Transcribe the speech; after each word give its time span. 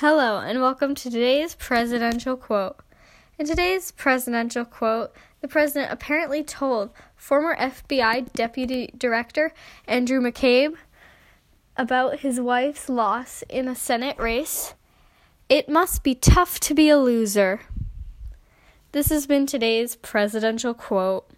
Hello, 0.00 0.38
and 0.38 0.60
welcome 0.60 0.94
to 0.94 1.10
today's 1.10 1.56
presidential 1.56 2.36
quote. 2.36 2.76
In 3.36 3.46
today's 3.46 3.90
presidential 3.90 4.64
quote, 4.64 5.12
the 5.40 5.48
president 5.48 5.90
apparently 5.90 6.44
told 6.44 6.92
former 7.16 7.56
FBI 7.56 8.32
Deputy 8.32 8.92
Director 8.96 9.52
Andrew 9.88 10.20
McCabe 10.20 10.76
about 11.76 12.20
his 12.20 12.40
wife's 12.40 12.88
loss 12.88 13.42
in 13.48 13.66
a 13.66 13.74
Senate 13.74 14.16
race. 14.20 14.74
It 15.48 15.68
must 15.68 16.04
be 16.04 16.14
tough 16.14 16.60
to 16.60 16.76
be 16.76 16.88
a 16.88 16.96
loser. 16.96 17.62
This 18.92 19.08
has 19.08 19.26
been 19.26 19.46
today's 19.46 19.96
presidential 19.96 20.74
quote. 20.74 21.28